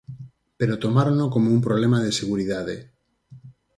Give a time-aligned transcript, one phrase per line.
[0.59, 2.75] Pero tomárono como un problema de seguridade.